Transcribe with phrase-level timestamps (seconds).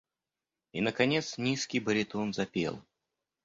[0.73, 2.81] И наконец низкий баритон запел: